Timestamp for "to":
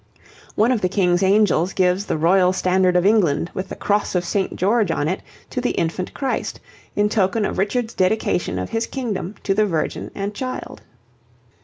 5.51-5.61, 9.43-9.53